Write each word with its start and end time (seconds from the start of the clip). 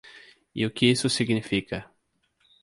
E 0.59 0.65
o 0.65 0.71
que 0.75 0.87
isso 0.87 1.07
significa? 1.09 1.85